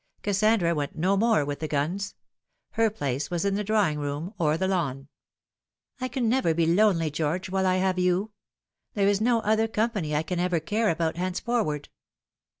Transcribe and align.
Kassandra 0.23 0.73
went 0.73 0.97
no 0.97 1.15
more 1.15 1.45
with 1.45 1.59
the 1.59 1.67
guns. 1.67 2.15
Her 2.71 2.89
place 2.89 3.29
was 3.29 3.43
the 3.43 3.63
drawing 3.63 3.99
room 3.99 4.33
or 4.39 4.57
the 4.57 4.67
lawn." 4.67 5.09
I 6.01 6.07
can 6.07 6.27
never 6.27 6.55
be 6.55 6.65
lonely, 6.65 7.11
George, 7.11 7.51
while 7.51 7.67
I 7.67 7.75
have 7.75 7.99
you. 7.99 8.31
There 8.95 9.07
is 9.07 9.21
no 9.21 9.41
other 9.41 9.67
company 9.67 10.15
I 10.15 10.23
can 10.23 10.39
ever 10.39 10.59
care 10.59 10.89
about 10.89 11.17
henceforward." 11.17 11.89